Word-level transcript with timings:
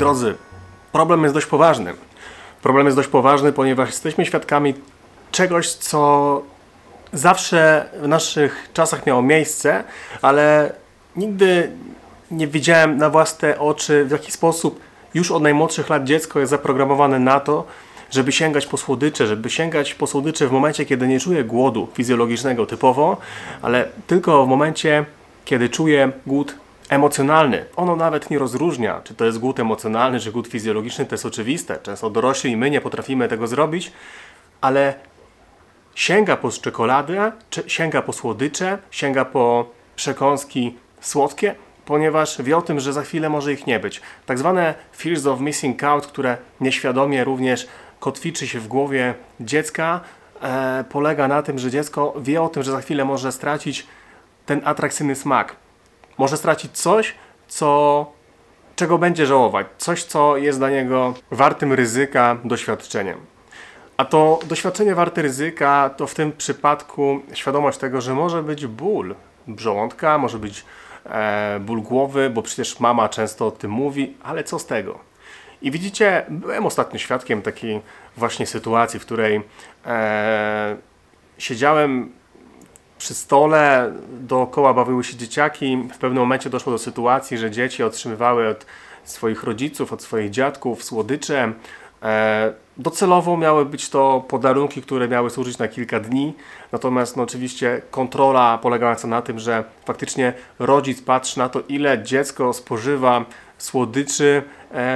drodzy, 0.00 0.34
problem 0.92 1.22
jest 1.22 1.34
dość 1.34 1.46
poważny. 1.46 1.94
Problem 2.62 2.86
jest 2.86 2.96
dość 2.96 3.08
poważny, 3.08 3.52
ponieważ 3.52 3.88
jesteśmy 3.88 4.26
świadkami 4.26 4.74
czegoś, 5.32 5.72
co 5.72 6.42
zawsze 7.12 7.88
w 8.02 8.08
naszych 8.08 8.68
czasach 8.74 9.06
miało 9.06 9.22
miejsce, 9.22 9.84
ale 10.22 10.72
nigdy 11.16 11.70
nie 12.30 12.46
widziałem 12.46 12.96
na 12.96 13.10
własne 13.10 13.58
oczy, 13.58 14.04
w 14.04 14.10
jaki 14.10 14.32
sposób 14.32 14.80
już 15.14 15.30
od 15.30 15.42
najmłodszych 15.42 15.88
lat 15.88 16.04
dziecko 16.04 16.40
jest 16.40 16.50
zaprogramowane 16.50 17.18
na 17.18 17.40
to, 17.40 17.64
żeby 18.10 18.32
sięgać 18.32 18.66
po 18.66 18.76
słodycze, 18.76 19.26
żeby 19.26 19.50
sięgać 19.50 19.94
po 19.94 20.06
słodycze 20.06 20.48
w 20.48 20.52
momencie, 20.52 20.86
kiedy 20.86 21.08
nie 21.08 21.20
czuje 21.20 21.44
głodu 21.44 21.88
fizjologicznego 21.94 22.66
typowo, 22.66 23.16
ale 23.62 23.88
tylko 24.06 24.46
w 24.46 24.48
momencie, 24.48 25.04
kiedy 25.44 25.68
czuje 25.68 26.12
głód 26.26 26.54
emocjonalny. 26.90 27.64
Ono 27.76 27.96
nawet 27.96 28.30
nie 28.30 28.38
rozróżnia, 28.38 29.00
czy 29.04 29.14
to 29.14 29.24
jest 29.24 29.38
głód 29.38 29.60
emocjonalny, 29.60 30.20
czy 30.20 30.32
głód 30.32 30.48
fizjologiczny, 30.48 31.06
to 31.06 31.14
jest 31.14 31.26
oczywiste. 31.26 31.78
Często 31.82 32.10
dorośli 32.10 32.50
i 32.50 32.56
my 32.56 32.70
nie 32.70 32.80
potrafimy 32.80 33.28
tego 33.28 33.46
zrobić, 33.46 33.92
ale 34.60 34.94
sięga 35.94 36.36
po 36.36 36.50
czekoladę, 36.50 37.32
sięga 37.66 38.02
po 38.02 38.12
słodycze, 38.12 38.78
sięga 38.90 39.24
po 39.24 39.70
przekąski 39.96 40.76
słodkie, 41.00 41.54
ponieważ 41.84 42.42
wie 42.42 42.56
o 42.56 42.62
tym, 42.62 42.80
że 42.80 42.92
za 42.92 43.02
chwilę 43.02 43.28
może 43.28 43.52
ich 43.52 43.66
nie 43.66 43.80
być. 43.80 44.00
Tak 44.26 44.38
zwane 44.38 44.74
fears 44.96 45.26
of 45.26 45.40
missing 45.40 45.84
out, 45.84 46.06
które 46.06 46.36
nieświadomie 46.60 47.24
również 47.24 47.66
kotwiczy 48.00 48.46
się 48.46 48.60
w 48.60 48.68
głowie 48.68 49.14
dziecka, 49.40 50.00
e, 50.42 50.84
polega 50.88 51.28
na 51.28 51.42
tym, 51.42 51.58
że 51.58 51.70
dziecko 51.70 52.14
wie 52.20 52.42
o 52.42 52.48
tym, 52.48 52.62
że 52.62 52.72
za 52.72 52.80
chwilę 52.80 53.04
może 53.04 53.32
stracić 53.32 53.86
ten 54.46 54.60
atrakcyjny 54.64 55.14
smak. 55.14 55.56
Może 56.20 56.36
stracić 56.36 56.72
coś, 56.72 57.14
co, 57.48 58.12
czego 58.76 58.98
będzie 58.98 59.26
żałować, 59.26 59.66
coś, 59.78 60.04
co 60.04 60.36
jest 60.36 60.58
dla 60.58 60.70
niego 60.70 61.14
wartym 61.30 61.72
ryzyka 61.72 62.36
doświadczeniem. 62.44 63.18
A 63.96 64.04
to 64.04 64.38
doświadczenie 64.44 64.94
warte 64.94 65.22
ryzyka 65.22 65.90
to 65.96 66.06
w 66.06 66.14
tym 66.14 66.32
przypadku 66.32 67.20
świadomość 67.34 67.78
tego, 67.78 68.00
że 68.00 68.14
może 68.14 68.42
być 68.42 68.66
ból 68.66 69.14
żołądka, 69.56 70.18
może 70.18 70.38
być 70.38 70.64
e, 71.06 71.60
ból 71.60 71.82
głowy, 71.82 72.30
bo 72.30 72.42
przecież 72.42 72.80
mama 72.80 73.08
często 73.08 73.46
o 73.46 73.50
tym 73.50 73.70
mówi, 73.70 74.16
ale 74.22 74.44
co 74.44 74.58
z 74.58 74.66
tego? 74.66 74.98
I 75.62 75.70
widzicie, 75.70 76.26
byłem 76.28 76.66
ostatnio 76.66 76.98
świadkiem 76.98 77.42
takiej 77.42 77.80
właśnie 78.16 78.46
sytuacji, 78.46 79.00
w 79.00 79.06
której 79.06 79.42
e, 79.86 80.76
siedziałem 81.38 82.19
przy 83.00 83.14
stole, 83.14 83.92
dookoła 84.20 84.74
bawiły 84.74 85.04
się 85.04 85.16
dzieciaki. 85.16 85.76
W 85.94 85.98
pewnym 85.98 86.22
momencie 86.22 86.50
doszło 86.50 86.72
do 86.72 86.78
sytuacji, 86.78 87.38
że 87.38 87.50
dzieci 87.50 87.82
otrzymywały 87.82 88.48
od 88.48 88.66
swoich 89.04 89.44
rodziców, 89.44 89.92
od 89.92 90.02
swoich 90.02 90.30
dziadków 90.30 90.84
słodycze. 90.84 91.52
E, 92.02 92.52
docelowo 92.76 93.36
miały 93.36 93.64
być 93.64 93.88
to 93.88 94.24
podarunki, 94.28 94.82
które 94.82 95.08
miały 95.08 95.30
służyć 95.30 95.58
na 95.58 95.68
kilka 95.68 96.00
dni, 96.00 96.34
natomiast 96.72 97.16
no, 97.16 97.22
oczywiście 97.22 97.82
kontrola 97.90 98.58
polegająca 98.58 99.08
na 99.08 99.22
tym, 99.22 99.38
że 99.38 99.64
faktycznie 99.84 100.32
rodzic 100.58 101.02
patrzy 101.02 101.38
na 101.38 101.48
to, 101.48 101.62
ile 101.68 102.02
dziecko 102.02 102.52
spożywa 102.52 103.24
słodyczy 103.58 104.42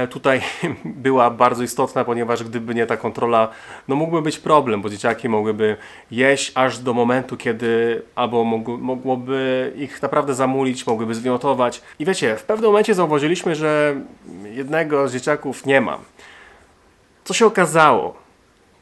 tutaj 0.09 0.41
była 0.85 1.29
bardzo 1.29 1.63
istotna, 1.63 2.05
ponieważ 2.05 2.43
gdyby 2.43 2.75
nie 2.75 2.85
ta 2.85 2.97
kontrola, 2.97 3.47
no 3.87 3.95
mógłby 3.95 4.21
być 4.21 4.39
problem, 4.39 4.81
bo 4.81 4.89
dzieciaki 4.89 5.29
mogłyby 5.29 5.77
jeść 6.11 6.51
aż 6.55 6.79
do 6.79 6.93
momentu, 6.93 7.37
kiedy 7.37 8.01
albo 8.15 8.43
mogłoby 8.43 9.73
ich 9.75 10.01
naprawdę 10.01 10.33
zamulić, 10.33 10.87
mogłyby 10.87 11.15
zwymiotować. 11.15 11.81
I 11.99 12.05
wiecie, 12.05 12.35
w 12.35 12.43
pewnym 12.43 12.69
momencie 12.69 12.93
zauważyliśmy, 12.93 13.55
że 13.55 13.95
jednego 14.43 15.07
z 15.07 15.13
dzieciaków 15.13 15.65
nie 15.65 15.81
ma. 15.81 15.97
Co 17.23 17.33
się 17.33 17.45
okazało? 17.45 18.15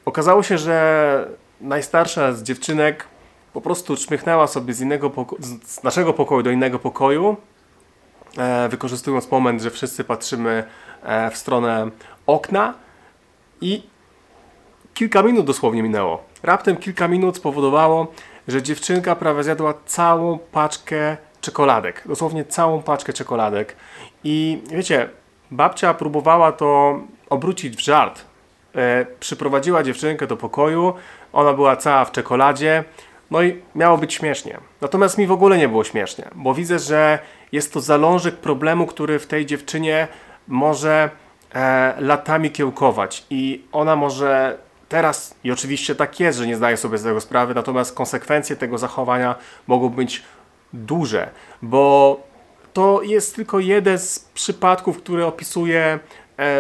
Okazało 0.05 0.43
się, 0.43 0.57
że 0.57 1.27
najstarsza 1.61 2.33
z 2.33 2.43
dziewczynek 2.43 3.07
po 3.53 3.61
prostu 3.61 3.95
czmychnęła 3.95 4.47
sobie 4.47 4.73
z, 4.73 4.81
innego 4.81 5.11
z 5.63 5.83
naszego 5.83 6.13
pokoju 6.13 6.43
do 6.43 6.51
innego 6.51 6.79
pokoju, 6.79 7.29
e, 7.31 7.52
wykorzystując 8.69 9.31
moment, 9.31 9.61
że 9.61 9.71
wszyscy 9.71 10.03
patrzymy 10.03 10.63
e, 11.03 11.31
w 11.31 11.37
stronę 11.37 11.89
okna 12.27 12.73
i 13.61 13.83
kilka 14.93 15.23
minut 15.23 15.45
dosłownie 15.45 15.83
minęło. 15.83 16.23
Raptem 16.43 16.77
kilka 16.77 17.07
minut 17.07 17.37
spowodowało, 17.37 18.13
że 18.47 18.63
dziewczynka 18.63 19.15
prawie 19.15 19.43
zjadła 19.43 19.73
całą 19.85 20.37
paczkę 20.37 21.17
czekoladek. 21.41 22.03
Dosłownie 22.05 22.45
całą 22.45 22.81
paczkę 22.81 23.13
czekoladek. 23.13 23.75
I 24.23 24.61
wiecie, 24.71 25.09
babcia 25.51 25.93
próbowała 25.93 26.51
to 26.51 26.99
obrócić 27.29 27.75
w 27.75 27.79
żart. 27.79 28.25
E, 28.75 29.05
przyprowadziła 29.19 29.83
dziewczynkę 29.83 30.27
do 30.27 30.37
pokoju, 30.37 30.93
ona 31.33 31.53
była 31.53 31.75
cała 31.75 32.05
w 32.05 32.11
czekoladzie, 32.11 32.83
no 33.33 33.43
i 33.43 33.61
miało 33.75 33.97
być 33.97 34.13
śmiesznie. 34.13 34.57
Natomiast 34.81 35.17
mi 35.17 35.27
w 35.27 35.31
ogóle 35.31 35.57
nie 35.57 35.69
było 35.69 35.83
śmiesznie, 35.83 36.25
bo 36.35 36.53
widzę, 36.53 36.79
że 36.79 37.19
jest 37.51 37.73
to 37.73 37.81
zalążek 37.81 38.35
problemu, 38.35 38.87
który 38.87 39.19
w 39.19 39.27
tej 39.27 39.45
dziewczynie 39.45 40.07
może 40.47 41.09
e, 41.53 41.93
latami 41.99 42.51
kiełkować 42.51 43.25
i 43.29 43.63
ona 43.71 43.95
może 43.95 44.57
teraz, 44.89 45.35
i 45.43 45.51
oczywiście 45.51 45.95
tak 45.95 46.19
jest, 46.19 46.37
że 46.37 46.47
nie 46.47 46.55
zdaje 46.55 46.77
sobie 46.77 46.97
z 46.97 47.03
tego 47.03 47.21
sprawy, 47.21 47.53
natomiast 47.53 47.95
konsekwencje 47.95 48.55
tego 48.55 48.77
zachowania 48.77 49.35
mogą 49.67 49.89
być 49.89 50.23
duże, 50.73 51.29
bo 51.61 52.19
to 52.73 53.01
jest 53.01 53.35
tylko 53.35 53.59
jeden 53.59 53.99
z 53.99 54.19
przypadków, 54.19 54.97
który 54.97 55.25
opisuje 55.25 55.99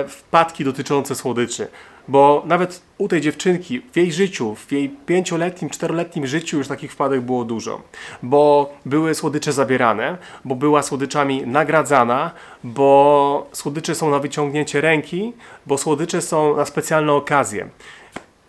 wpadki 0.07 0.63
dotyczące 0.63 1.15
słodyczy. 1.15 1.67
Bo 2.07 2.43
nawet 2.45 2.81
u 2.97 3.07
tej 3.07 3.21
dziewczynki, 3.21 3.81
w 3.93 3.97
jej 3.97 4.11
życiu, 4.11 4.55
w 4.55 4.71
jej 4.71 4.89
pięcioletnim, 4.89 5.69
czteroletnim 5.69 6.27
życiu 6.27 6.57
już 6.57 6.67
takich 6.67 6.91
wpadek 6.91 7.21
było 7.21 7.45
dużo. 7.45 7.81
Bo 8.23 8.73
były 8.85 9.15
słodycze 9.15 9.53
zabierane, 9.53 10.17
bo 10.45 10.55
była 10.55 10.83
słodyczami 10.83 11.47
nagradzana, 11.47 12.31
bo 12.63 13.47
słodycze 13.51 13.95
są 13.95 14.09
na 14.09 14.19
wyciągnięcie 14.19 14.81
ręki, 14.81 15.33
bo 15.65 15.77
słodycze 15.77 16.21
są 16.21 16.57
na 16.57 16.65
specjalne 16.65 17.13
okazje. 17.13 17.69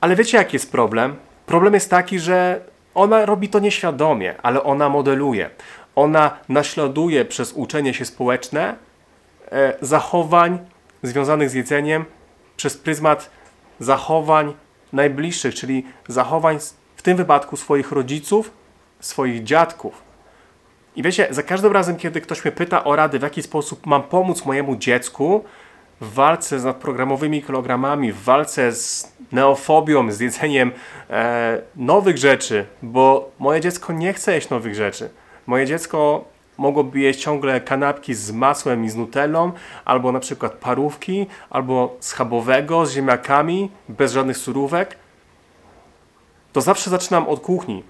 Ale 0.01 0.17
wiecie 0.17 0.39
jaki 0.39 0.57
jest 0.57 0.73
problem? 0.73 1.17
Problem 1.47 1.75
jest 1.75 1.91
taki, 1.91 2.19
że 2.19 2.61
ona 2.95 3.27
robi 3.27 3.49
to 3.49 3.59
nieświadomie, 3.59 4.35
ale 4.43 4.63
ona 4.63 4.89
modeluje. 4.89 5.51
Ona 5.97 6.39
naśladuje 6.49 7.25
przez 7.25 7.53
uczenie 7.53 7.95
się 7.95 8.05
społeczne 8.05 8.77
e, 9.53 9.77
zachowań 9.81 10.59
związanych 11.07 11.51
z 11.51 11.55
jedzeniem 11.55 12.05
przez 12.57 12.77
pryzmat 12.77 13.31
zachowań 13.81 14.55
najbliższych, 14.93 15.55
czyli 15.55 15.87
zachowań 16.09 16.59
w 16.97 17.03
tym 17.03 17.17
wypadku 17.17 17.57
swoich 17.57 17.93
rodziców, 17.93 18.51
swoich 19.01 19.43
dziadków. 19.43 20.03
I 20.97 21.03
wiecie, 21.03 21.27
za 21.31 21.43
każdym 21.43 21.73
razem, 21.73 21.97
kiedy 21.97 22.21
ktoś 22.21 22.45
mnie 22.45 22.53
pyta 22.53 22.85
o 22.85 22.97
rady, 22.97 23.19
w 23.19 23.23
jaki 23.23 23.43
sposób 23.43 23.87
mam 23.87 24.03
pomóc 24.03 24.45
mojemu 24.45 24.77
dziecku 24.77 25.45
w 26.01 26.15
walce 26.15 26.61
z 26.61 26.65
nadprogramowymi 26.65 27.43
kilogramami, 27.43 28.13
w 28.13 28.23
walce 28.23 28.73
z 28.73 29.13
neofobią, 29.33 30.13
z 30.13 30.21
jedzeniem 30.21 30.73
e, 31.11 31.63
nowych 31.77 32.19
rzeczy, 32.19 32.67
bo 32.83 33.31
moje 33.39 33.61
dziecko 33.61 33.93
nie 33.93 34.13
chce 34.13 34.35
jeść 34.35 34.51
nowych 34.51 34.75
rzeczy. 34.75 35.11
Moje 35.47 35.67
dziecko 35.67 36.25
mogłoby 36.59 36.99
jeść 37.01 37.21
ciągle 37.21 37.61
kanapki 37.61 38.15
z 38.15 38.31
masłem 38.31 38.85
i 38.85 38.89
z 38.89 38.97
nutellą, 38.97 39.53
albo 39.85 40.13
na 40.13 40.21
przykład 40.21 40.53
parówki, 40.53 41.27
albo 41.51 41.97
schabowego 42.01 42.87
z 42.87 42.93
ziemniakami, 42.93 43.71
bez 43.89 44.13
żadnych 44.13 44.37
surówek, 44.37 44.97
to 46.53 46.61
zawsze 46.61 46.91
zaczynam 46.91 47.29
od 47.29 47.41
kuchni. 47.41 47.83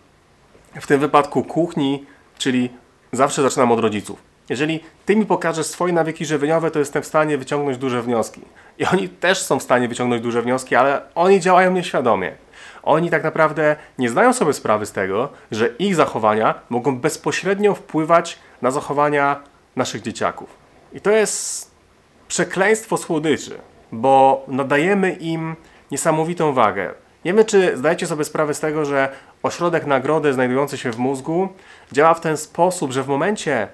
W 0.80 0.86
tym 0.86 1.00
wypadku 1.00 1.44
kuchni, 1.44 2.06
czyli 2.38 2.70
zawsze 3.12 3.42
zaczynam 3.42 3.72
od 3.72 3.80
rodziców. 3.80 4.22
Jeżeli 4.48 4.80
ty 5.06 5.16
mi 5.16 5.26
pokażesz 5.26 5.66
swoje 5.66 5.92
nawyki 5.92 6.26
żywieniowe, 6.26 6.70
to 6.70 6.78
jestem 6.78 7.02
w 7.02 7.06
stanie 7.06 7.38
wyciągnąć 7.38 7.78
duże 7.78 8.02
wnioski. 8.02 8.40
I 8.78 8.86
oni 8.86 9.08
też 9.08 9.42
są 9.42 9.58
w 9.58 9.62
stanie 9.62 9.88
wyciągnąć 9.88 10.22
duże 10.22 10.42
wnioski, 10.42 10.76
ale 10.76 11.02
oni 11.14 11.40
działają 11.40 11.72
nieświadomie. 11.72 12.43
Oni 12.84 13.10
tak 13.10 13.24
naprawdę 13.24 13.76
nie 13.98 14.08
zdają 14.08 14.32
sobie 14.32 14.52
sprawy 14.52 14.86
z 14.86 14.92
tego, 14.92 15.28
że 15.50 15.68
ich 15.78 15.94
zachowania 15.94 16.54
mogą 16.70 16.98
bezpośrednio 16.98 17.74
wpływać 17.74 18.38
na 18.62 18.70
zachowania 18.70 19.40
naszych 19.76 20.02
dzieciaków. 20.02 20.48
I 20.92 21.00
to 21.00 21.10
jest 21.10 21.70
przekleństwo 22.28 22.96
słodyczy, 22.96 23.58
bo 23.92 24.44
nadajemy 24.48 25.12
im 25.12 25.56
niesamowitą 25.90 26.52
wagę. 26.52 26.94
Nie 27.24 27.34
wiem, 27.34 27.44
czy 27.44 27.76
zdajecie 27.76 28.06
sobie 28.06 28.24
sprawę 28.24 28.54
z 28.54 28.60
tego, 28.60 28.84
że 28.84 29.08
ośrodek 29.42 29.86
nagrody 29.86 30.32
znajdujący 30.32 30.78
się 30.78 30.92
w 30.92 30.98
mózgu 30.98 31.48
działa 31.92 32.14
w 32.14 32.20
ten 32.20 32.36
sposób, 32.36 32.92
że 32.92 33.02
w 33.02 33.08
momencie 33.08 33.68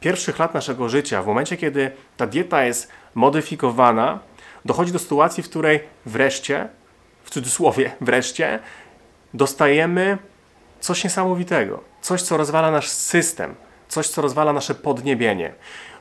pierwszych 0.00 0.38
lat 0.38 0.54
naszego 0.54 0.88
życia, 0.88 1.22
w 1.22 1.26
momencie, 1.26 1.56
kiedy 1.56 1.90
ta 2.16 2.26
dieta 2.26 2.64
jest 2.64 2.88
modyfikowana, 3.14 4.18
dochodzi 4.64 4.92
do 4.92 4.98
sytuacji, 4.98 5.42
w 5.42 5.48
której 5.48 5.80
wreszcie, 6.06 6.68
w 7.26 7.30
cudzysłowie, 7.30 7.92
wreszcie, 8.00 8.58
dostajemy 9.34 10.18
coś 10.80 11.04
niesamowitego. 11.04 11.80
Coś, 12.00 12.22
co 12.22 12.36
rozwala 12.36 12.70
nasz 12.70 12.88
system, 12.88 13.54
coś, 13.88 14.08
co 14.08 14.22
rozwala 14.22 14.52
nasze 14.52 14.74
podniebienie. 14.74 15.52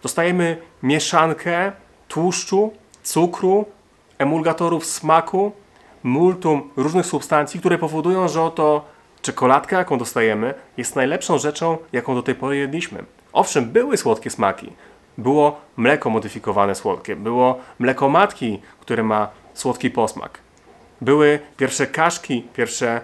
Dostajemy 0.04 0.58
mieszankę 0.84 1.72
tłuszczu 2.08 2.74
cukru, 3.04 3.66
emulgatorów 4.18 4.86
smaku, 4.86 5.52
multum 6.04 6.70
różnych 6.76 7.06
substancji, 7.06 7.60
które 7.60 7.78
powodują, 7.78 8.28
że 8.28 8.42
oto 8.42 8.86
czekoladka, 9.22 9.78
jaką 9.78 9.98
dostajemy, 9.98 10.54
jest 10.78 10.96
najlepszą 10.96 11.38
rzeczą, 11.38 11.78
jaką 11.94 12.16
do 12.16 12.24
tej 12.24 12.36
pory 12.36 12.58
jedliśmy. 12.58 13.04
Owszem, 13.34 13.66
były 13.66 13.98
słodkie 13.98 14.30
smaki. 14.30 14.74
Było 15.18 15.62
mleko 15.78 16.10
modyfikowane 16.10 16.76
słodkie, 16.76 17.16
było 17.16 17.60
mleko 17.80 18.10
matki, 18.10 18.62
które 18.80 19.04
ma 19.04 19.30
słodki 19.54 19.90
posmak. 19.90 20.45
Były 21.02 21.40
pierwsze 21.58 21.88
kaszki, 21.88 22.48
pierwsze 22.54 23.02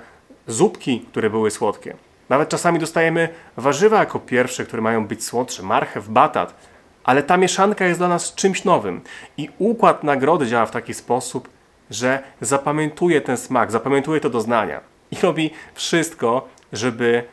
zupki, 0.47 1.05
które 1.11 1.29
były 1.29 1.51
słodkie. 1.51 1.95
Nawet 2.29 2.49
czasami 2.49 2.79
dostajemy 2.79 3.29
warzywa 3.57 3.99
jako 3.99 4.19
pierwsze, 4.19 4.65
które 4.65 4.81
mają 4.81 5.07
być 5.07 5.23
słodsze, 5.25 5.63
marchew, 5.63 6.09
batat, 6.09 6.53
ale 7.03 7.23
ta 7.23 7.37
mieszanka 7.37 7.85
jest 7.85 7.99
dla 7.99 8.07
nas 8.07 8.35
czymś 8.35 8.63
nowym. 8.63 9.01
I 9.37 9.49
układ 9.57 10.03
nagrody 10.03 10.47
działa 10.47 10.65
w 10.65 10.71
taki 10.71 10.93
sposób, 10.93 11.49
że 11.89 12.23
zapamiętuje 12.41 13.21
ten 13.21 13.37
smak, 13.37 13.71
zapamiętuje 13.71 14.21
to 14.21 14.29
doznania 14.29 14.81
i 15.11 15.15
robi 15.21 15.51
wszystko, 15.73 16.47
żeby 16.73 17.23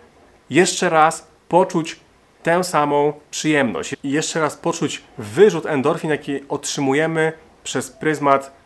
jeszcze 0.51 0.89
raz 0.89 1.29
poczuć 1.49 2.01
tę 2.43 2.65
samą 2.65 3.13
przyjemność. 3.31 3.97
I 4.03 4.11
jeszcze 4.11 4.41
raz 4.41 4.57
poczuć 4.57 5.03
wyrzut 5.19 5.67
endorfin, 5.67 6.11
jaki 6.11 6.41
otrzymujemy 6.49 7.33
przez 7.65 7.91
pryzmat 7.91 8.58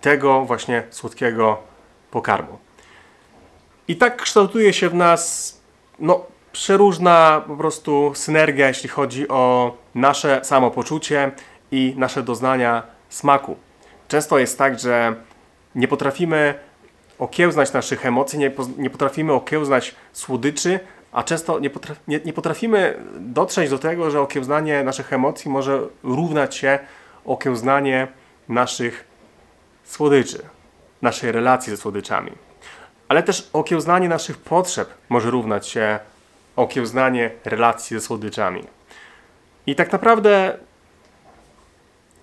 tego 0.00 0.44
właśnie 0.44 0.82
słodkiego 0.90 1.58
pokarmu. 2.10 2.58
I 3.88 3.96
tak 3.96 4.22
kształtuje 4.22 4.72
się 4.72 4.88
w 4.88 4.94
nas 4.94 5.60
no, 5.98 6.26
przeróżna 6.52 7.44
po 7.46 7.56
prostu 7.56 8.12
synergia, 8.14 8.68
jeśli 8.68 8.88
chodzi 8.88 9.28
o 9.28 9.74
nasze 9.94 10.40
samopoczucie 10.44 11.32
i 11.70 11.94
nasze 11.96 12.22
doznania 12.22 12.82
smaku. 13.08 13.56
Często 14.08 14.38
jest 14.38 14.58
tak, 14.58 14.78
że 14.78 15.14
nie 15.74 15.88
potrafimy 15.88 16.54
okiełznać 17.18 17.72
naszych 17.72 18.06
emocji, 18.06 18.38
nie, 18.38 18.52
nie 18.78 18.90
potrafimy 18.90 19.32
okiełznać 19.32 19.94
słodyczy, 20.12 20.80
a 21.12 21.22
często 21.22 21.58
nie, 21.58 21.70
potraf, 21.70 22.00
nie, 22.08 22.20
nie, 22.24 22.32
potrafimy 22.32 22.94
dotrzeć 23.18 23.70
do 23.70 23.78
tego, 23.78 24.10
że 24.10 24.20
okiełznanie 24.20 24.84
naszych 24.84 25.12
emocji 25.12 25.50
może 25.50 25.80
równać 26.02 26.56
się 26.56 26.78
okiełznanie 27.24 28.08
naszych 28.48 29.09
słodyczy, 29.90 30.42
naszej 31.02 31.32
relacji 31.32 31.70
ze 31.70 31.76
słodyczami. 31.76 32.32
Ale 33.08 33.22
też 33.22 33.50
okiełznanie 33.52 34.08
naszych 34.08 34.38
potrzeb 34.38 34.88
może 35.08 35.30
równać 35.30 35.68
się 35.68 35.98
okiełznanie 36.56 37.30
relacji 37.44 37.96
ze 37.96 38.00
słodyczami. 38.00 38.64
I 39.66 39.74
tak 39.74 39.92
naprawdę 39.92 40.58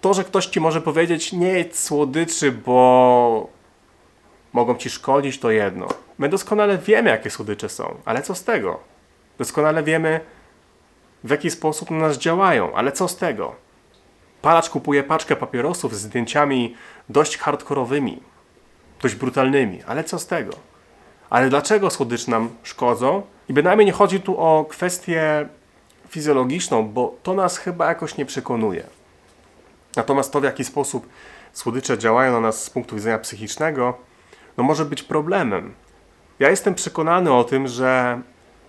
to, 0.01 0.13
że 0.13 0.23
ktoś 0.23 0.45
ci 0.45 0.59
może 0.59 0.81
powiedzieć 0.81 1.33
nie 1.33 1.47
jedz 1.47 1.83
słodyczy, 1.83 2.51
bo 2.51 3.49
mogą 4.53 4.75
ci 4.75 4.89
szkodzić, 4.89 5.39
to 5.39 5.51
jedno. 5.51 5.87
My 6.17 6.29
doskonale 6.29 6.77
wiemy, 6.77 7.09
jakie 7.09 7.29
słodycze 7.29 7.69
są, 7.69 7.95
ale 8.05 8.21
co 8.21 8.35
z 8.35 8.43
tego? 8.43 8.79
Doskonale 9.37 9.83
wiemy, 9.83 10.19
w 11.23 11.29
jaki 11.29 11.51
sposób 11.51 11.91
na 11.91 11.97
nas 11.97 12.17
działają, 12.17 12.75
ale 12.75 12.91
co 12.91 13.07
z 13.07 13.17
tego? 13.17 13.66
Palacz 14.41 14.69
kupuje 14.69 15.03
paczkę 15.03 15.35
papierosów 15.35 15.95
z 15.95 15.99
zdjęciami 15.99 16.75
dość 17.09 17.37
hardkorowymi, 17.37 18.19
dość 19.01 19.15
brutalnymi, 19.15 19.83
ale 19.87 20.03
co 20.03 20.19
z 20.19 20.27
tego? 20.27 20.53
Ale 21.29 21.49
dlaczego 21.49 21.89
słodycze 21.89 22.31
nam 22.31 22.49
szkodzą? 22.63 23.21
I 23.49 23.53
bynajmniej 23.53 23.85
nie 23.85 23.91
chodzi 23.91 24.21
tu 24.21 24.39
o 24.39 24.65
kwestię 24.69 25.47
fizjologiczną, 26.09 26.87
bo 26.87 27.15
to 27.23 27.33
nas 27.33 27.57
chyba 27.57 27.87
jakoś 27.87 28.17
nie 28.17 28.25
przekonuje. 28.25 28.83
Natomiast 29.95 30.33
to, 30.33 30.41
w 30.41 30.43
jaki 30.43 30.63
sposób 30.63 31.09
słodycze 31.53 31.97
działają 31.97 32.31
na 32.31 32.39
nas 32.39 32.63
z 32.63 32.69
punktu 32.69 32.95
widzenia 32.95 33.19
psychicznego, 33.19 33.97
no 34.57 34.63
może 34.63 34.85
być 34.85 35.03
problemem. 35.03 35.73
Ja 36.39 36.49
jestem 36.49 36.75
przekonany 36.75 37.33
o 37.33 37.43
tym, 37.43 37.67
że 37.67 38.21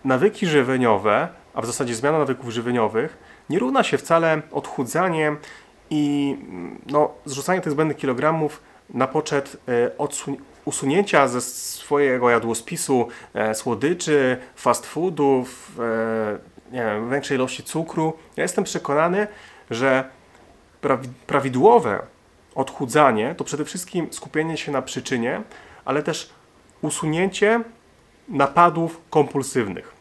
nawyki 0.04 0.46
żywieniowe, 0.46 1.28
a 1.54 1.62
w 1.62 1.66
zasadzie 1.66 1.94
zmiana 1.94 2.18
nawyków 2.18 2.50
żywieniowych, 2.50 3.18
nie 3.50 3.58
równa 3.58 3.82
się 3.82 3.98
wcale 3.98 4.42
odchudzanie 4.52 5.36
i 5.90 6.36
no, 6.86 7.14
zrzucanie 7.24 7.60
tych 7.60 7.72
zbędnych 7.72 7.96
kilogramów 7.96 8.62
na 8.90 9.06
poczet 9.06 9.56
e, 9.68 9.90
usunięcia 10.64 11.28
ze 11.28 11.40
swojego 11.40 12.30
jadłospisu 12.30 13.08
e, 13.34 13.54
słodyczy, 13.54 14.36
fast 14.56 14.86
foodów, 14.86 15.72
e, 15.78 16.72
nie 16.72 16.84
wiem, 16.84 17.10
większej 17.10 17.36
ilości 17.36 17.62
cukru. 17.62 18.12
Ja 18.36 18.42
jestem 18.42 18.64
przekonany, 18.64 19.26
że 19.70 20.04
prawidłowe 21.26 22.02
odchudzanie 22.54 23.34
to 23.34 23.44
przede 23.44 23.64
wszystkim 23.64 24.12
skupienie 24.12 24.56
się 24.56 24.72
na 24.72 24.82
przyczynie, 24.82 25.42
ale 25.84 26.02
też 26.02 26.30
usunięcie 26.82 27.60
napadów 28.28 29.00
kompulsywnych. 29.10 29.92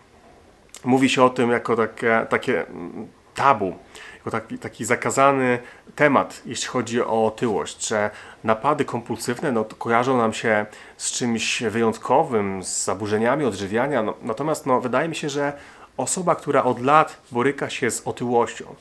Mówi 0.86 1.10
się 1.10 1.24
o 1.24 1.30
tym 1.30 1.52
jako 1.52 1.76
takie, 1.76 2.26
takie 2.30 2.68
mm, 2.68 3.08
tabu, 3.38 3.76
jako 4.16 4.32
taki, 4.32 4.60
taki 4.60 4.86
zakazany 4.86 5.60
temat, 5.96 6.42
jeśli 6.46 6.68
chodzi 6.68 7.02
o 7.02 7.26
otyłość, 7.26 7.88
że 7.88 8.10
napady 8.44 8.86
kompulsywne 8.86 9.52
no, 9.52 9.66
kojarzą 9.66 10.18
nam 10.18 10.34
się 10.34 10.66
z 10.98 11.12
czymś 11.12 11.64
wyjątkowym, 11.64 12.64
z 12.64 12.86
zaburzeniami 12.86 13.46
odżywiania. 13.46 14.04
No, 14.04 14.14
natomiast 14.22 14.66
no, 14.66 14.82
wydaje 14.82 15.10
mi 15.10 15.16
się, 15.16 15.30
że 15.30 15.54
osoba, 15.98 16.36
która 16.36 16.64
od 16.64 16.82
lat 16.82 17.18
boryka 17.32 17.70
się 17.70 17.92
z 17.92 18.08
otyłością, 18.08 18.76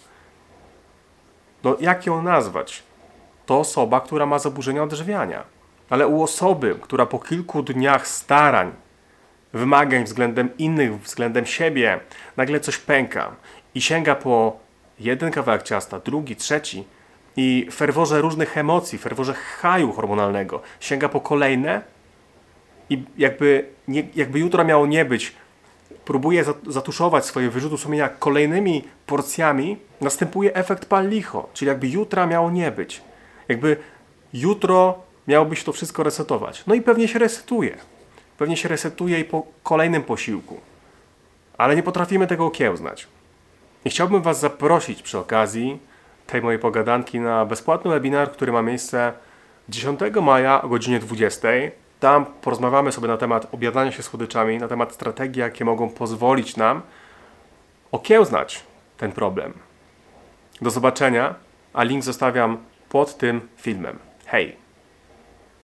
no 1.65 1.77
jak 1.81 2.07
ją 2.07 2.23
nazwać? 2.23 2.83
To 3.47 3.59
osoba, 3.59 4.01
która 4.01 4.27
ma 4.27 4.39
zaburzenia 4.39 4.83
odżywiania. 4.83 5.45
Ale 5.91 6.07
u 6.07 6.23
osoby, 6.23 6.79
która 6.83 7.07
po 7.07 7.19
kilku 7.19 7.63
dniach 7.63 8.09
starań, 8.09 8.73
wymagań 9.53 10.05
względem 10.05 10.57
innych, 10.59 11.01
względem 11.01 11.47
siebie, 11.47 12.01
nagle 12.37 12.61
coś 12.61 12.79
pęka 12.79 13.31
i 13.77 13.81
sięga 13.81 14.15
po 14.15 14.57
jeden 15.01 15.31
kawałek 15.31 15.63
ciasta, 15.63 16.01
drugi, 16.01 16.37
trzeci 16.37 16.85
i 17.37 17.69
ferworze 17.73 18.21
różnych 18.21 18.59
emocji, 18.59 18.99
ferworze 18.99 19.35
haju 19.35 19.93
hormonalnego 19.93 20.63
sięga 20.81 21.09
po 21.09 21.21
kolejne 21.21 21.83
i 22.91 23.05
jakby, 23.19 23.69
nie, 23.89 24.09
jakby 24.15 24.39
jutro 24.39 24.65
miało 24.65 24.87
nie 24.87 25.05
być, 25.05 25.33
próbuje 26.05 26.45
zatuszować 26.67 27.25
swoje 27.25 27.51
wyrzuty 27.51 27.79
sumienia 27.79 28.09
kolejnymi 28.09 28.85
porcjami, 29.07 29.77
następuje 30.01 30.55
efekt 30.55 30.87
pal 30.87 31.09
licho, 31.09 31.49
czyli 31.55 31.69
jakby 31.69 31.89
jutra 31.89 32.27
miało 32.27 32.51
nie 32.51 32.71
być. 32.71 33.03
Jakby 33.49 33.77
jutro 34.33 34.99
miałoby 35.29 35.57
się 35.57 35.65
to 35.65 35.73
wszystko 35.73 36.03
resetować. 36.03 36.65
No 36.67 36.75
i 36.75 36.83
pewnie 36.83 37.09
się 37.09 37.19
resetuje. 37.19 37.77
Pewnie 38.39 38.57
się 38.57 38.69
resetuje 38.69 39.21
i 39.21 39.25
po 39.25 39.47
kolejnym 39.63 40.03
posiłku. 40.03 40.61
Ale 41.59 41.77
nie 41.77 41.83
potrafimy 41.83 42.27
tego 42.27 42.47
okiełznać. 42.47 43.09
I 43.87 43.91
chciałbym 43.91 44.23
Was 44.23 44.41
zaprosić 44.41 45.03
przy 45.03 45.19
okazji 45.19 45.79
tej 46.27 46.43
mojej 46.43 46.61
pogadanki 46.61 47.21
na 47.21 47.45
bezpłatny 47.45 47.91
webinar, 47.91 48.33
który 48.33 48.53
ma 48.53 48.63
miejsce 48.63 49.13
10 49.69 50.01
maja 50.23 50.63
o 50.63 50.69
godzinie 50.69 50.99
20. 50.99 51.49
Tam 52.01 52.27
porozmawiamy 52.27 52.93
sobie 52.93 53.09
na 53.09 53.17
temat 53.17 53.55
objadania 53.55 53.93
się 53.93 54.03
słodyczami, 54.03 54.59
na 54.59 54.69
temat 54.69 54.93
strategii, 54.93 55.41
jakie 55.41 55.65
mogą 55.65 55.89
pozwolić 55.89 56.57
nam 56.57 56.83
okiełznać 57.93 58.63
ten 58.99 59.13
problem. 59.13 59.53
Do 60.63 60.71
zobaczenia, 60.71 61.35
a 61.73 61.83
link 61.83 62.05
zostawiam 62.05 62.59
pod 62.89 63.17
tym 63.17 63.49
filmem. 63.57 63.99
Hej! 64.25 64.66